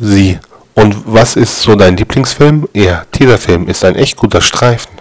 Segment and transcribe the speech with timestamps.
[0.00, 0.38] Sie.
[0.74, 2.66] Und was ist so dein Lieblingsfilm?
[2.72, 3.04] Ja,
[3.36, 4.99] Film ist ein echt guter Streifen.